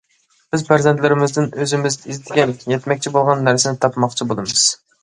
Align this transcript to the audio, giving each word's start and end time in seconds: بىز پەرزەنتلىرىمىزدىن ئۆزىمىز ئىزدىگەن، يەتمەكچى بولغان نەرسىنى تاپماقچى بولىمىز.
بىز 0.53 0.63
پەرزەنتلىرىمىزدىن 0.69 1.45
ئۆزىمىز 1.65 1.99
ئىزدىگەن، 2.07 2.57
يەتمەكچى 2.75 3.17
بولغان 3.19 3.47
نەرسىنى 3.51 3.85
تاپماقچى 3.87 4.31
بولىمىز. 4.35 4.69